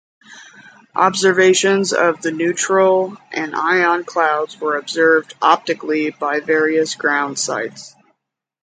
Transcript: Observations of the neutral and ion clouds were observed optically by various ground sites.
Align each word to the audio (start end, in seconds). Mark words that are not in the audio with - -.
Observations 0.95 1.93
of 1.93 2.23
the 2.23 2.31
neutral 2.31 3.17
and 3.31 3.53
ion 3.55 4.03
clouds 4.03 4.59
were 4.59 4.75
observed 4.77 5.35
optically 5.43 6.09
by 6.09 6.39
various 6.39 6.95
ground 6.95 7.37
sites. 7.37 7.93